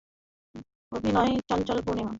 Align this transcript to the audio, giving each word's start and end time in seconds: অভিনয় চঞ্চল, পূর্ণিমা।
অভিনয় 0.91 1.31
চঞ্চল, 1.49 1.77
পূর্ণিমা। 1.85 2.09